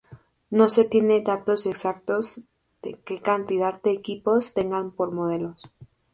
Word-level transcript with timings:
No 0.49 0.67
se 0.69 0.83
tienen 0.85 1.23
datos 1.23 1.67
exactos 1.67 2.41
de 2.81 2.95
que 3.01 3.21
cantidad 3.21 3.79
de 3.83 3.91
equipos 3.91 4.55
tengan 4.55 4.89
por 4.89 5.11
modelos. 5.11 5.61